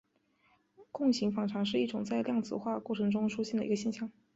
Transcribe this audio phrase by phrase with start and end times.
[0.91, 4.11] 共形反常是一种在量子化过程中出现的一个现象。